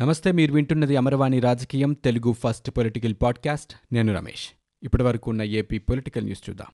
[0.00, 3.94] నమస్తే మీరు వింటున్నది అమరవాణి రాజకీయం తెలుగు ఫస్ట్ పొలిటికల్ పాడ్కాస్ట్.
[3.94, 4.48] నేను రమేష్.
[4.82, 6.66] ఇప్పటి వరకు ఉన్న ఏపీ పొలిటికల్ న్యూస్ చూద్దాం.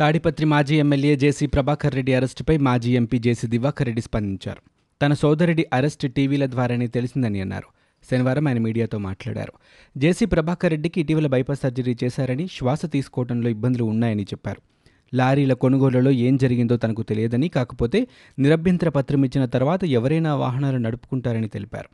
[0.00, 4.62] తాడిపత్రి మాజీ ఎమ్మెల్యే జేసీ ప్రభాకర్ రెడ్డి అరెస్టుపై మాజీ ఎంపీ జేసీ దివాకర్ రెడ్డి స్పందించారు.
[5.02, 7.66] తన సోదరుడి అరెస్టు టీవీల ద్వారానే తెలిసిందని అన్నారు.
[8.10, 9.52] శనివారం ఆయన మీడియాతో మాట్లాడారు.
[9.96, 14.73] జేసీ ప్రభాకర్ రెడ్డికి ఇటీవల బైపాస్ సర్జరీ చేశారని శ్వాస తీసుకోవడంలో ఇబ్బందులు ఉన్నాయని చెప్పారు.
[15.14, 18.06] లారీల కొనుగోలులో ఏం జరిగిందో తనకు తెలియదని కాకపోతే
[18.38, 21.88] నిరభ్యంతర పత్రం ఇచ్చిన తర్వాత ఎవరైనా వాహనాలు నడుపుకుంటారని తెలిపారు.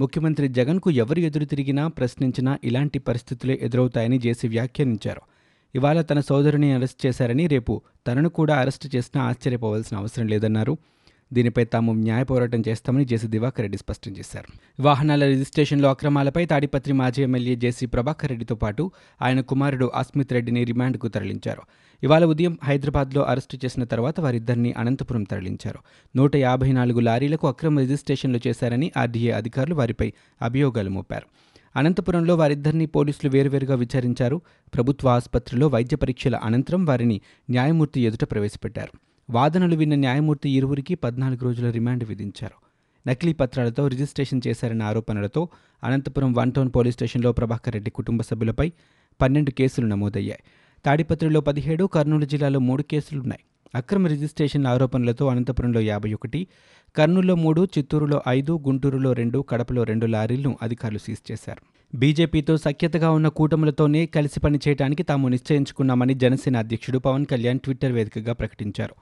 [0.00, 5.20] ముఖ్యమంత్రి జగన్కు ఎవరు ఎదురు తిరిగినా ప్రశ్నించినా ఇలాంటి పరిస్థితులే ఎదురవుతాయని జేసీ వ్యాఖ్యానించారు.
[5.74, 10.76] ఇవాళ తన సోదరుని అరెస్ట్ చేశారని రేపు తనను కూడా అరెస్ట్ చేసినా ఆశ్చర్యపోవాల్సిన అవసరం లేదన్నారు.
[11.32, 14.82] దీనిపై తాము న్యాయ పోరాటం చేస్తామని జేసీ దివాకర్ రెడ్డి స్పష్టం చేశారు.
[14.82, 18.90] వాహనాల రిజిస్ట్రేషన్లో అక్రమాలపై తాడిపత్రి మాజీ ఎమ్మెల్యే జేసీ ప్రభాకర్ రెడ్డితో పాటు
[19.22, 21.62] ఆయన కుమారుడు అస్మిత్ రెడ్డిని రిమాండ్కు తరలించారు.
[22.02, 25.78] ఇవాళ ఉదయం హైదరాబాద్లో అరెస్టు చేసిన తర్వాత వారిద్దరిని అనంతపురం తరలించారు.
[26.16, 31.26] నూట యాభై నాలుగు లారీలకు అక్రమ రిజిస్ట్రేషన్లు చేశారని ఆర్డీఏ అధికారులు వారిపై అభియోగాలు మోపారు.
[31.76, 34.40] అనంతపురంలో వారిద్దరిని పోలీసులు వేరువేరుగా విచారించారు.
[34.74, 37.20] ప్రభుత్వ ఆసుపత్రిలో వైద్య పరీక్షల అనంతరం వారిని
[37.50, 39.11] న్యాయమూర్తి ఎదుట ప్రవేశపెట్టారు.
[39.30, 42.54] వాదనలు విన్న న్యాయమూర్తి ఇరువురికి పద్నాలుగు రోజుల రిమాండ్ విధించారు.
[43.08, 45.48] నకిలీ పత్రాలతో రిజిస్ట్రేషన్ చేశారన్న ఆరోపణలతో
[45.84, 48.72] అనంతపురం వన్ టౌన్ పోలీస్ స్టేషన్లో ప్రభాకర్ రెడ్డి కుటుంబ సభ్యులపై
[49.20, 50.40] పన్నెండు కేసులు నమోదయ్యాయి.
[50.84, 53.40] తాడిపత్రిలో పదిహేడు కర్నూలు జిల్లాలో మూడు కేసులున్నాయి.
[53.74, 56.46] అక్రమ రిజిస్ట్రేషన్ ఆరోపణలతో అనంతపురంలో యాభై ఒకటి
[56.96, 61.62] కర్నూలులో మూడు చిత్తూరులో ఐదు గుంటూరులో రెండు కడపలో రెండు లారీలను అధికారులు సీజ్ చేశారు.
[61.96, 68.94] బీజేపీతో సఖ్యతగా ఉన్న కూటములతోనే కలిసి పనిచేయడానికి తాము నిశ్చయించుకున్నామని జనసేన అధ్యక్షుడు పవన్ కళ్యాణ్ ట్విట్టర్ వేదికగా ప్రకటించారు.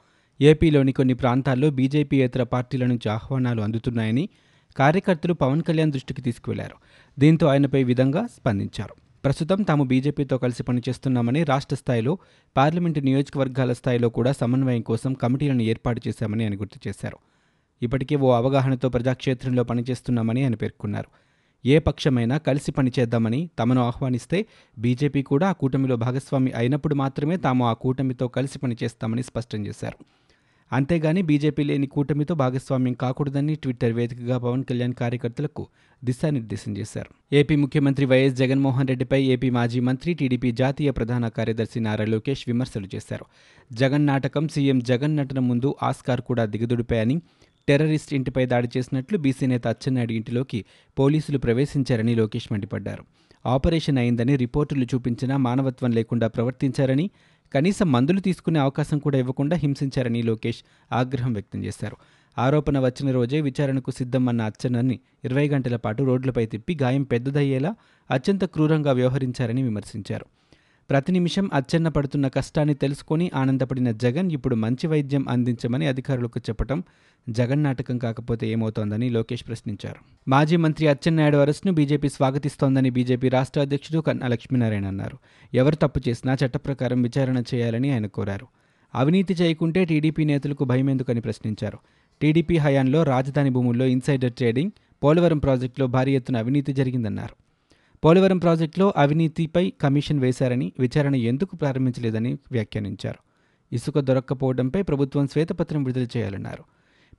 [0.43, 4.29] ఏపీలోని కొన్ని ప్రాంతాల్లో బీజేపీయేతర పార్టీల నుంచి ఆహ్వానాలు అందుతున్నాయని
[4.77, 6.75] కార్యకర్తలు పవన్ కళ్యాణ్ దృష్టికి తీసుకువెళ్ళారు.
[7.19, 8.95] దీంతో ఆయనపై విధంగా స్పందించారు.
[9.25, 12.19] ప్రస్తుతం తాము బీజేపీతో కలిసి పనిచేస్తున్నామని రాష్ట్ర స్థాయిలో
[12.57, 17.19] పార్లమెంటు నియోజకవర్గాల స్థాయిలో కూడా సమన్వయం కోసం కమిటీలను ఏర్పాటు చేశామని ఆయన గుర్తు చేశారు.
[17.83, 21.09] ఇప్పటికే ఓ అవగాహనతో ప్రజాక్షేత్రంలో పనిచేస్తున్నామని ఆయన పేర్కొన్నారు.
[21.67, 24.47] ఏ పక్షమైనా కలిసి పనిచేద్దామని తమను ఆహ్వానిస్తే
[24.79, 30.05] బీజేపీ కూడా ఆ కూటమిలో భాగస్వామి అయినప్పుడు మాత్రమే తాము ఆ కూటమితో కలిసి పనిచేస్తామని స్పష్టం చేశారు.
[30.73, 35.69] అంతేగాని బీజేపీ లేని కూటమితో భాగస్వామ్యం కాకూడదని ట్విట్టర్ వేదికగా పవన్ కళ్యాణ్ కార్యకర్తలకు
[36.05, 37.35] దిశానిర్దేశం చేశారు.
[37.35, 42.89] ఏపీ ముఖ్యమంత్రి వైఎస్ జగన్మోహన్ రెడ్డిపై ఏపీ మాజీ మంత్రి టీడీపీ జాతీయ ప్రధాన కార్యదర్శి నారా లోకేష్ విమర్శలు
[42.95, 43.25] చేశారు.
[43.73, 47.21] జగన్ నాటకం సీఎం జగన్ నటన ముందు ఆస్కార్ కూడా దిగదుడిపాయని
[47.69, 50.65] టెర్రరిస్ట్ ఇంటిపై దాడి చేసినట్లు బీసీ నేత అచ్చెన్నాయుడు ఇంటిలోకి
[50.99, 53.05] పోలీసులు ప్రవేశించారని లోకేష్ మండిపడ్డారు.
[53.47, 57.11] ఆపరేషన్ అయిందని రిపోర్టులు చూపించినా మానవత్వం లేకుండా ప్రవర్తించారని
[57.55, 60.59] కనీసం మందులు తీసుకునే అవకాశం కూడా ఇవ్వకుండా హింసించారని లోకేష్
[60.93, 61.97] ఆగ్రహం వ్యక్తం చేశారు.
[62.39, 67.75] ఆరోపణ వచ్చిన రోజే విచారణకు సిద్ధమన్న అచ్చెన్నని ఇరవై గంటల పాటు రోడ్లపై తిప్పి గాయం పెద్దదయ్యేలా
[68.11, 70.27] అత్యంత క్రూరంగా వ్యవహరించారని విమర్శించారు.
[70.91, 76.83] ప్రతి నిమిషం అచ్చెన్న పడుతున్న కష్టాన్ని తెలుసుకొని ఆనందపడిన జగన్ ఇప్పుడు మంచి వైద్యం అందించమని అధికారులకు చెప్పటం
[77.29, 80.01] జగన్ నాటకం కాకపోతే ఏమవుతోందని లోకేష్ ప్రశ్నించారు.
[80.29, 85.19] మాజీ మంత్రి అచ్చెన్నాయుడు అరెస్ట్ను బీజేపీ స్వాగతిస్తోందని బీజేపీ రాష్ట్ర అధ్యక్షుడు కన్నా లక్ష్మీనారాయణ అన్నారు.
[85.55, 88.47] ఎవరు తప్పు చేసినా చట్టప్రకారం విచారణ చేయాలని ఆయన కోరారు.
[88.95, 91.79] అవినీతి చేయకుంటే టీడీపీ నేతలకు భయమెందుకని ప్రశ్నించారు.
[92.21, 94.71] టీడీపీ హయాంలో రాజధాని భూముల్లో ఇన్సైడర్ ట్రేడింగ్
[95.05, 97.50] పోలవరం ప్రాజెక్టులో భారీ ఎత్తున అవినీతి జరిగిందన్నారు.
[98.05, 103.19] పోలవరం ప్రాజెక్టులో అవినీతిపై కమిషన్ వేశారని విచారణ ఎందుకు ప్రారంభించలేదని వ్యాఖ్యానించారు.
[103.73, 106.65] ఇసుక దొరక్కపోవడంపై ప్రభుత్వం శ్వేతపత్రం విడుదల చేయాలన్నారు.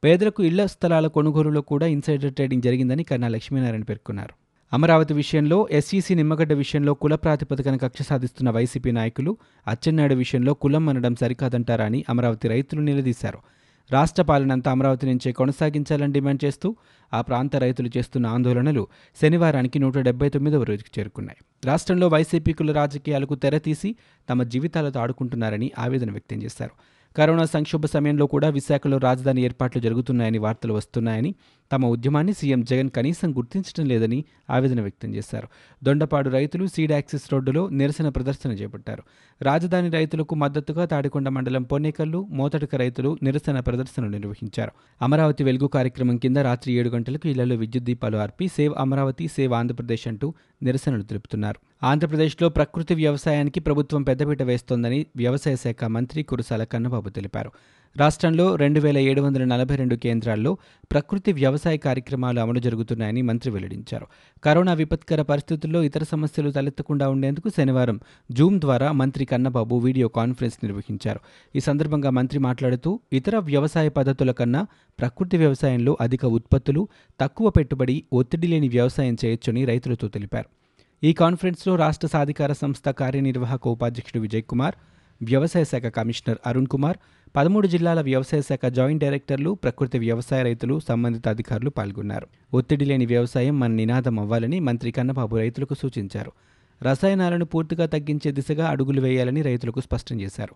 [0.03, 4.34] పేదలకు ఇళ్ళ స్థలాల కొనుగోలులో కూడా ఇన్సైడర్ ట్రేడింగ్ జరిగిందని కన్నా లక్ష్మీనారాయణ పేర్కొన్నారు.
[4.74, 9.38] అమరావతి విషయంలో ఎస్ఈసి నిమ్మగడ్డ విషయంలో కుల ప్రాతిపదికన కక్ష సాధిస్తున్న వైసీపీ నాయకులు
[9.68, 13.40] అచ్చెన్నాయుడు విషయంలో కులం అనడం సరికాదంటారా అని అమరావతి రైతులు నిలదీశారు.
[13.91, 16.75] రాష్ట్ర పాలనంతా అమరావతి నుంచే కొనసాగించాలని డిమాండ్ చేస్తూ
[17.13, 18.88] ఆ ప్రాంత రైతులు చేస్తున్న ఆందోళనలు
[19.22, 21.38] శనివారానికి నూట డెబ్బై తొమ్మిదవ రోజుకి చేరుకున్నాయి.
[21.66, 23.96] రాష్ట్రంలో వైసీపీకుల రాజకీయాలకు తెరతీసి
[24.29, 26.72] తమ జీవితాలతో ఆడుకుంటున్నారని ఆవేదన వ్యక్తం చేశారు.
[27.18, 31.35] కరోనా సంక్షోభ సమయంలో కూడా విశాఖలో రాజధాని ఏర్పాట్లు జరుగుతున్నాయని వార్తలు వస్తున్నాయని
[31.72, 35.48] తమ ఉద్యమాన్ని సీఎం జగన్ కనీసం గుర్తించడం లేదని ఆవేదన వ్యక్తం చేశారు.
[35.84, 39.04] దొండపాడు రైతులు సీడ్ యాక్సిస్ రోడ్డులో నిరసన ప్రదర్శన చేపట్టారు.
[39.42, 44.72] రాజధాని రైతులకు మద్దతుగా తాడికొండ మండలం పొన్నేకల్లు మోతడుక రైతులు నిరసన ప్రదర్శనలు నిర్వహించారు.
[45.02, 50.08] అమరావతి వెలుగు కార్యక్రమం కింద రాత్రి ఏడు గంటలకు ఇళ్ళలో విద్యుత్ దీపాలు ఆర్పి సేవ్ అమరావతి సేవ్ ఆంధ్రప్రదేశ్
[50.08, 50.34] అంటూ
[50.64, 51.85] నిరసనలు తెలుపుతున్నారు.
[51.85, 57.52] ఆంధ్రప్రదేశ్లో ప్రకృతి వ్యవసాయానికి ప్రభుత్వం పెద్దపీట వేస్తోందని వ్యవసాయ శాఖ మంత్రి కురసాల కన్నబాబు తెలిపారు.
[57.97, 60.58] రాష్ట్రంలో రెండు వేల ఏడు వందల నలభై రెండు కేంద్రాల్లో
[60.91, 64.08] ప్రకృతి వ్యవసాయ కార్యక్రమాలు అమలు జరుగుతున్నాయని మంత్రి వెల్లడించారు.
[64.43, 67.99] కరోనా విపత్కర పరిస్థితుల్లో ఇతర సమస్యలు తలెత్తకుండా ఉండేందుకు శనివారం
[68.32, 71.20] జూమ్ ద్వారా మంత్రి కన్నబాబు వీడియో కాన్ఫరెన్స్ నిర్వహించారు.
[71.55, 74.67] ఈ సందర్భంగా మంత్రి మాట్లాడుతూ ఇతర వ్యవసాయ పద్ధతుల కన్నా
[74.99, 76.87] ప్రకృతి వ్యవసాయంలో అధిక ఉత్పత్తులు
[77.22, 80.49] తక్కువ పెట్టుబడి ఒత్తిడి లేని వ్యవసాయం చేయొచ్చని రైతులతో తెలిపారు.
[81.03, 84.76] ఈ కాన్ఫరెన్స్లో రాష్ట్ర సాధికార సంస్థ కార్యనిర్వాహక ఉపాధ్యక్షుడు విజయ్ కుమార్
[85.22, 86.97] వ్యవసాయ శాఖ కమిషనర్ అరుణ్ కుమార్
[87.35, 92.28] పదమూడు జిల్లాల వ్యవసాయ శాఖ జాయింట్ డైరెక్టర్లు ప్రకృతి వ్యవసాయ రైతులు సంబంధిత అధికారులు పాల్గొన్నారు.
[92.53, 96.32] ఒత్తిడి లేని వ్యవసాయం మన నినాదం అవ్వాలని మంత్రి కన్నబాబు రైతులకు సూచించారు.
[96.84, 100.56] రసాయనాలను పూర్తిగా తగ్గించే దిశగా అడుగులు వేయాలని రైతులకు స్పష్టం చేశారు.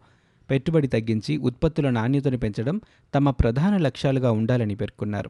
[0.50, 2.82] పెట్టుబడి తగ్గించి ఉత్పత్తుల నాణ్యతను పెంచడం
[3.16, 5.30] తమ ప్రధాన లక్ష్యాలుగా ఉండాలని పేర్కొన్నారు.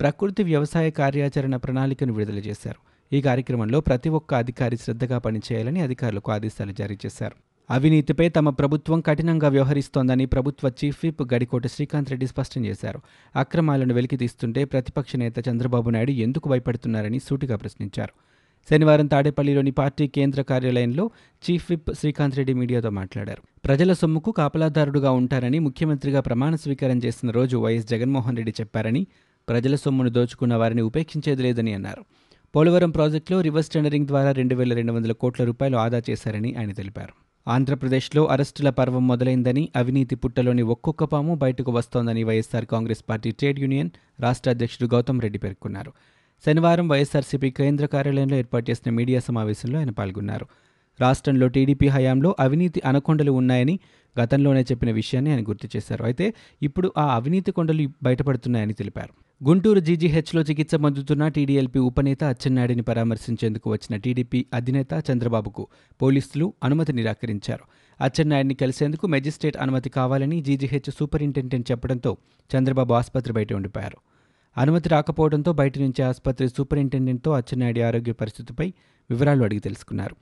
[0.00, 3.14] ప్రకృతి వ్యవసాయ కార్యాచరణ ప్రణాళికను విడుదల చేశారు.
[3.16, 7.51] ఈ కార్యక్రమంలో ప్రతి ఒక్క అధికారి శ్రద్ధగా పనిచేయాలని అధికారులకు ఆదేశాలు జారీ చేశారు.
[7.70, 13.00] అవినీతిపై తమ ప్రభుత్వం కఠినంగా వ్యవహరిస్తోందని ప్రభుత్వ చీఫ్ విప్ గడికోట శ్రీకాంత్ రెడ్డి స్పష్టం చేశారు.
[13.36, 18.12] అక్రమాలను వెలికితీస్తుంటే ప్రతిపక్ష నేత చంద్రబాబు నాయుడు ఎందుకు భయపడుతున్నారని సూటిగా ప్రశ్నించారు.
[18.70, 21.10] శనివారం తాడేపల్లిలోని పార్టీ కేంద్ర కార్యాలయంలో
[21.44, 23.42] చీఫ్ విప్ శ్రీకాంత్ రెడ్డి మీడియాతో మాట్లాడారు.
[23.64, 29.06] ప్రజల సొమ్ముకు కాపలాదారుడుగా ఉంటారని ముఖ్యమంత్రిగా ప్రమాణ స్వీకారం చేసిన రోజు వైఎస్ జగన్మోహన్ రెడ్డి చెప్పారని
[29.48, 32.04] ప్రజల సొమ్మును దోచుకున్న వారిని ఉపేక్షించేది లేదని అన్నారు.
[32.56, 37.31] పోలవరం ప్రాజెక్టులో రివర్స్ టెండరింగ్ ద్వారా రెండు వేల రెండు వందల కోట్ల రూపాయలు ఆదా చేశారని ఆయన తెలిపారు.
[37.46, 43.90] ఆంధ్రప్రదేశ్లో అరెస్టుల పర్వం మొదలైందని అవినీతి పుట్టలోని ఒక్కొక్క పాము బయటకు వస్తోందని YSR Congress party trade union
[44.20, 45.92] రాష్ట్ర అధ్యక్షుడు గౌతమ్ రెడ్డి పేర్కొన్నారు.
[46.46, 50.46] శనివారం వైఎస్సార్సీపీ కేంద్ర కార్యాలయంలో ఏర్పాటు చేసిన మీడియా సమావేశంలో ఆయన పాల్గొన్నారు.
[51.00, 53.78] రాష్ట్రంలో టీడీపీ హయాంలో అవినీతి అనకొండలు ఉన్నాయని
[54.20, 56.04] గతంలోనే చెప్పిన విషయాన్ని ఆయన గుర్తు చేశారు.
[56.04, 59.44] అయితే ఇప్పుడు ఆ అవినీతి కొండలు బయటపడుతున్నాయని తెలిపారు.
[59.44, 65.68] గుంటూరు జీజీహెచ్లో చికిత్స పొందుతున్న టీడీఎల్పీ ఉపనేత అచ్చెన్నాయుడిని పరామర్శించేందుకు వచ్చిన టీడీపీ అధినేత చంద్రబాబుకు
[66.02, 67.64] పోలీసులు అనుమతి నిరాకరించారు.
[68.00, 72.16] అచ్చెన్నాయుడిని కలిసేందుకు మెజిస్ట్రేట్ అనుమతి కావాలని జీజీహెచ్ సూపరింటెండెంట్ చెప్పడంతో
[72.56, 73.96] చంద్రబాబు ఆసుపత్రి బయట ఉండిపోయారు.
[74.60, 78.72] అనుమతి రాకపోవడంతో బయట నుంచి ఆసుపత్రి సూపరింటెండెంట్తో అచ్చెన్నాయుడి ఆరోగ్య పరిస్థితిపై
[79.10, 80.16] వివరాలు అడిగి తెలుసుకున్నారు.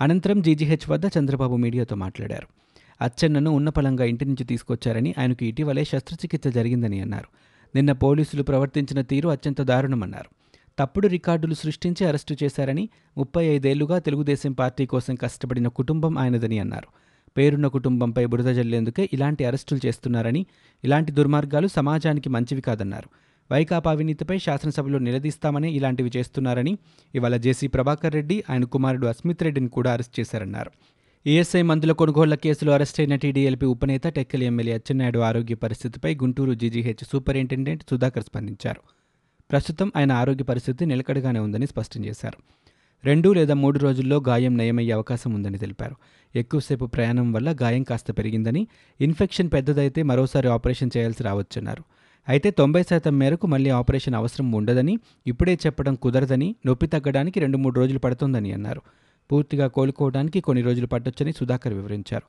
[0.00, 2.46] అనంతరం జీజీహెచ్ వద్ద చంద్రబాబు మీడియాతో మాట్లాడారు.
[3.00, 7.28] అచ్చెన్నను ఉన్నపలంగా ఇంటి నుంచి తీసుకొచ్చారని ఆయనకు ఇటీవలే శస్త్రచికిత్స జరిగిందని అన్నారు.
[7.74, 10.30] నిన్న పోలీసులు ప్రవర్తించిన తీరు అత్యంత దారుణమన్నారు.
[10.78, 16.88] తప్పుడు రికార్డులు సృష్టించి అరెస్టు చేశారని ముప్పై ఐదేళ్ళుగా తెలుగుదేశం పార్టీ కోసం కష్టపడిన కుటుంబం ఆయనదని అన్నారు.
[17.36, 20.46] పేరున్న కుటుంబంపై బురద జల్లేందుకే ఇలాంటి అరెస్టులు చేస్తున్నారని
[20.84, 23.08] ఇలాంటి దుర్మార్గాలు సమాజానికి మంచివి కాదన్నారు.
[23.52, 26.78] వైకాపా అవినీతిపై శాసనసభలో నిలదీస్తామని ఇలాంటివి చేస్తున్నారని
[27.14, 30.70] ఇవాళ జేసీ ప్రభాకర్ రెడ్డి ఆయన కుమారుడు అస్మిత్ రెడ్డిని కూడా అరెస్ట్ చేశారన్నారు.
[31.26, 37.04] ఈఎస్ఐ మందుల కొనుగోళ్ళ కేసులో అరెస్ట్ అయిన టీడీఎల్పీ ఉపనేత టెక్కలి ఎమ్మెల్యే అచ్చెన్నాయుడు ఆరోగ్య పరిస్థితిపై గుంటూరు జీజీహెచ్
[37.12, 38.80] సూపరింటెండెంట్ సుధాకర్ స్పందించారు.
[39.50, 42.38] ప్రస్తుతం ఆయన ఆరోగ్య పరిస్థితి నిలకడగానే ఉందని స్పష్టం చేశారు.
[43.04, 45.96] రెండు లేదా మూడు రోజుల్లో గాయం నయమయ్యే అవకాశం ఉందని తెలిపారు.
[46.34, 48.68] ఎక్కువసేపు ప్రయాణం వల్ల గాయం కాస్త పెరిగిందని
[49.00, 51.84] ఇన్ఫెక్షన్ పెద్దదైతే మరోసారి ఆపరేషన్ చేయాల్సి రావచ్చన్నారు.
[52.28, 57.80] అయితే తొంభై శాతం మేరకు మళ్ళీ ఆపరేషన్ అవసరం ఉండదని ఇప్పుడే చెప్పడం కుదరదని నొప్పి తగ్గడానికి రెండు మూడు
[57.80, 58.82] రోజులు పడుతుందని అన్నారు.
[59.32, 62.22] పూర్తిగా కోలుకోవడానికి కొన్ని రోజులు పట్టొచ్చని సుధాకర్ వివరించారు.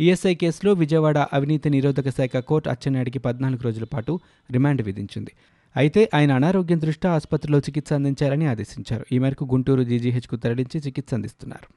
[0.00, 4.20] ఈఎస్ఐ కేసులో విజయవాడ అవినీతి నిరోధక శాఖ కోర్టు అచ్చెన్నాయుడికి పద్నాలుగు రోజుల పాటు
[4.52, 5.32] రిమాండ్ విధించింది.
[5.76, 9.06] అయితే ఆయన అనారోగ్యం దృష్ట్యా ఆసుపత్రిలో చికిత్స అందించాలని ఆదేశించారు.
[9.12, 11.68] ఈ మేరకు గుంటూరు జీజీహెచ్కు తరలించి చికిత్స అందిస్తున్నారు.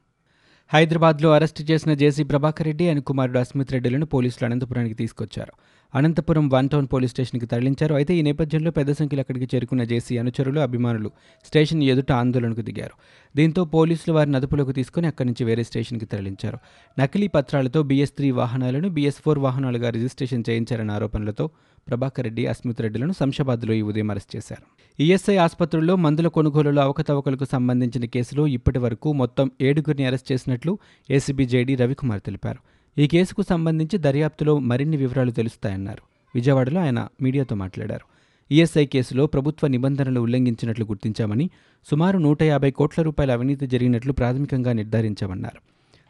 [0.74, 5.54] హైదరాబాద్లో అరెస్టు చేసిన జేసీ ప్రభాకర్ రెడ్డి ఆయన కుమారుడు అస్మిత్ రెడ్డిలను పోలీసులు అనంతపురానికి తీసుకొచ్చారు.
[5.94, 7.96] అనంతపురం వన్ టౌన్ పోలీస్ స్టేషన్కి తరలించారు.
[7.96, 11.12] అయితే ఈ నేపథ్యంలో పెద్ద సంఖ్యలో అక్కడికి చేరుకున్న జేసీ అనుచరులు అభిమానులు
[11.46, 12.96] స్టేషన్ ఎదుట ఆందోళనకు దిగారు.
[13.38, 16.58] దీంతో పోలీసులు వారిని అదుపులోకి తీసుకుని అక్కడి నుంచి వేరే స్టేషన్కి తరలించారు.
[17.00, 21.50] నకిలీ పత్రాలతో బీఎస్ త్రీ వాహనాలను బీఎస్ ఫోర్ వాహనాలుగా రిజిస్ట్రేషన్ చేయించారన్న ఆరోపణలతో
[21.88, 24.64] ప్రభాకర్ రెడ్డి అస్మిత్ రెడ్డిలను శంషాబాద్లో ఈ ఉదయం అరెస్ట్ చేశారు.
[25.00, 31.76] ఈఎస్ఐ ఆసుపత్రుల్లో మందుల కొనుగోలులో అవకతవకలకు సంబంధించిన కేసులో ఇప్పటి వరకు మొత్తం ఏడుగురిని అరెస్ట్ చేసినట్లు ఏసీబీ జేడీ
[31.76, 32.79] రవికుమార్ తెలిపారు.
[33.00, 36.02] ఈ కేసుకు సంబంధించి దర్యాప్తులో మరిన్ని వివరాలు తెలుస్తాయన్నారు.
[36.36, 38.06] విజయవాడలో ఆయన మీడియాతో మాట్లాడారు.
[38.54, 41.50] ఈఎస్ఐ కేసులో ప్రభుత్వ నిబంధనలు ఉల్లంఘించినట్లు గుర్తించామని
[41.92, 45.62] సుమారు నూట యాభై కోట్ల రూపాయల అవినీతి జరిగినట్లు ప్రాథమికంగా నిర్ధారించామన్నారు.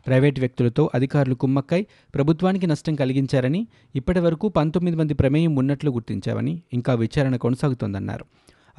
[0.07, 6.93] ప్రైవేటు వ్యక్తులతో అధికారులు కుమ్మక్కై ప్రభుత్వానికి నష్టం కలిగించారని ఇప్పటి వరకు పంతొమ్మిది మంది ప్రమేయం ఉన్నట్లు గుర్తించామని ఇంకా
[6.93, 8.25] విచారణ కొనసాగుతోందన్నారు.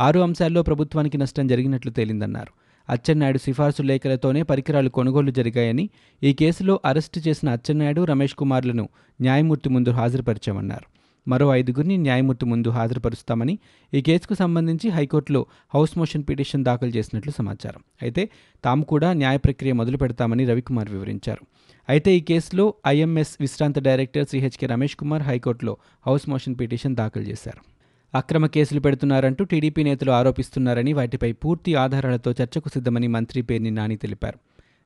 [0.00, 2.70] ఆరు అంశాల్లో ప్రభుత్వానికి నష్టం జరిగినట్లు తేలిందన్నారు.
[2.91, 5.91] అచ్చెన్నాయుడు సిఫార్సు లేఖలతోనే పరికరాలు కొనుగోలు జరిగాయని
[6.23, 8.89] ఈ కేసులో అరెస్టు చేసిన అచ్చెన్నాయుడు రమేష్ కుమార్లను
[9.21, 11.01] న్యాయమూర్తి ముందు హాజరుపరిచామన్నారు.
[11.29, 13.59] మరో ఐదుగురిని న్యాయమూర్తి ముందు హాజరుపరుస్తామని
[13.95, 17.83] ఈ కేసుకు సంబంధించి హైకోర్టులో హౌస్ మోషన్ పిటిషన్ దాఖలు చేసినట్లు సమాచారం.
[18.03, 18.29] అయితే
[18.65, 21.47] తాము కూడా న్యాయ ప్రక్రియ మొదలు పెడతామని రవికుమార్ వివరించారు.
[21.89, 27.70] అయితే ఈ కేసులో ఐఎంఎస్ విశ్రాంత డైరెక్టర్ సిహెచ్కే రమేష్ కుమార్ హైకోర్టులో హౌస్ మోషన్ పిటిషన్ దాఖలు చేశారు.
[28.14, 34.38] అక్రమ కేసులు పెడుతున్నారంటూ టీడీపీ నేతలు ఆరోపిస్తున్నారని వాటిపై పూర్తి ఆధారాలతో చర్చకు సిద్ధమని మంత్రి పేర్ని నాని తెలిపారు.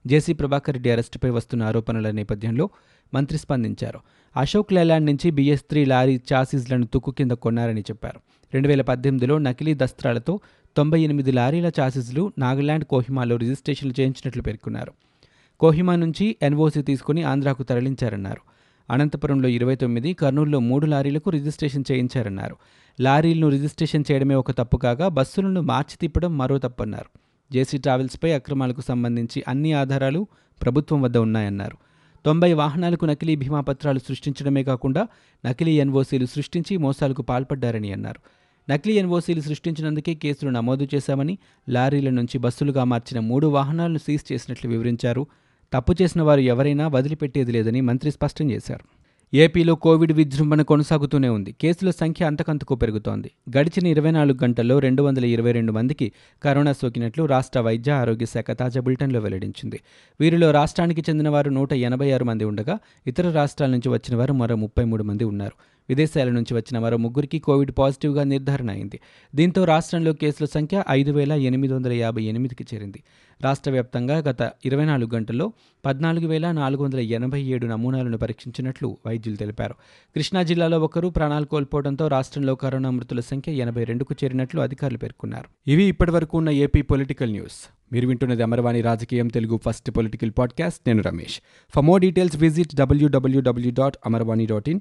[0.09, 2.71] జేసీ ప్రభాకర్ రెడ్డి అరెస్టుపై వస్తున్న ఆరోపణల నేపథ్యంలో
[3.15, 4.01] మంత్రి స్పందించారు.
[4.37, 8.21] అశోక్ లేలాండ్ నుంచి బీఎస్ త్రీ లారీ చాసీస్లను తుక్కు కింద కొన్నారని చెప్పారు.
[8.55, 10.41] రెండు వేల పద్దెనిమిదిలో నకిలీ దస్త్రాలతో
[10.77, 14.93] తొంభై ఎనిమిది లారీల చాసీస్లు నాగాలాండ్ కోహిమాలో రిజిస్ట్రేషన్లు చేయించినట్లు పేర్కొన్నారు.
[15.61, 18.55] కోహిమా నుంచి ఎన్ఓసీ తీసుకుని ఆంధ్రాకు తరలించారన్నారు.
[18.93, 22.57] అనంతపురంలో ఇరవై తొమ్మిది కర్నూలులో మూడు లారీలకు రిజిస్ట్రేషన్ చేయించారన్నారు.
[23.01, 27.19] లారీలను రిజిస్ట్రేషన్ చేయడమే ఒక తప్పు కాగా బస్సులను మార్చి తిప్పడం మరో తప్పన్నారు.
[27.53, 30.27] జేసీ ట్రావెల్స్పై అక్రమాలకు సంబంధించి అన్ని ఆధారాలు
[30.63, 31.77] ప్రభుత్వం వద్ద ఉన్నాయన్నారు.
[32.27, 35.09] తొంభై వాహనాలకు నకిలీ బీమా పత్రాలు సృష్టించడమే కాకుండా
[35.47, 38.21] నకిలీ ఎన్ఓసీలు సృష్టించి మోసాలకు పాల్పడ్డారని అన్నారు.
[38.71, 45.27] నకిలీ ఎన్ఓసీలు సృష్టించినందుకే కేసులు నమోదు చేశామని లారీల నుంచి బస్సులుగా మార్చిన మూడు వాహనాలను సీజ్ చేసినట్లు వివరించారు.
[45.73, 48.94] తప్పు చేసిన వారు ఎవరైనా వదిలిపెట్టేది లేదని మంత్రి స్పష్టం చేశారు.
[49.37, 51.53] ఏపీలో కోవిడ్ విజృంభణ కొనసాగుతూనే ఉంది.
[51.61, 53.31] కేసుల సంఖ్య అంతకంతకు పెరుగుతోంది.
[53.59, 56.13] గడిచిన ఇరవై నాలుగు గంటల్లో రెండు వందల ఇరవై రెండు మందికి
[56.43, 59.81] కరోనా సోకినట్లు రాష్ట్ర వైద్య ఆరోగ్య శాఖ తాజా బులెటిన్లో వెల్లడించింది.
[60.21, 64.57] వీరిలో రాష్ట్రానికి చెందిన వారు నూట ఎనభై ఆరు మంది ఉండగా ఇతర రాష్ట్రాల నుంచి వచ్చిన వారు మరో
[64.57, 65.74] ముప్పై మూడు మంది ఉన్నారు.
[65.89, 69.01] విదేశాల నుంచి వచ్చిన మరో ముగ్గురికి కోవిడ్ పాజిటివ్గా నిర్ధారణ అయింది.
[69.35, 73.03] దీంతో రాష్ట్రంలో కేసుల సంఖ్య ఐదు వేల ఎనిమిది వందల యాభై ఎనిమిదికి చేరింది.
[73.43, 75.53] రాష్ట్ర వ్యాప్తంగా గత ఇరవై నాలుగు గంటల్లో
[75.87, 79.75] పద్నాలుగు వేల నాలుగు వందల ఎనభై ఏడు నమూనాలను పరీక్షించినట్లు వైద్యులు తెలిపారు.
[80.15, 85.71] కృష్ణా జిల్లాలో ఒకరు ప్రాణాలు కోల్పోవడంతో రాష్ట్రంలో కరోనా మృతుల సంఖ్య ఎనభై రెండుకు చేరినట్లు అధికారులు పేర్కొన్నారు.
[85.71, 87.71] ఇవి ఇప్పటివరకు ఉన్న ఏపీ పొలిటికల్ న్యూస్.
[87.93, 90.81] మీరు వింటున్నది అమర్వాణి రాజకీయం తెలుగు ఫస్ట్ పొలిటికల్ పాడ్కాస్ట్.
[90.87, 91.41] నేను Ramesh.
[91.75, 94.81] For more details visit WWW dot Amarvani dot in.